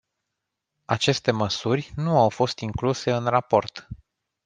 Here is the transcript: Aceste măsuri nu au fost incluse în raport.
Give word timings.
Aceste 0.87 1.31
măsuri 1.31 1.91
nu 1.95 2.17
au 2.17 2.29
fost 2.29 2.59
incluse 2.59 3.11
în 3.11 3.25
raport. 3.27 3.87